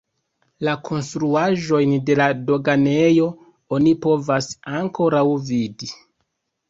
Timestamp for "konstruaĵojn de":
0.87-2.15